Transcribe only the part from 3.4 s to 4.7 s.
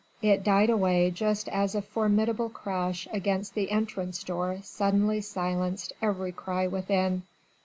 the entrance door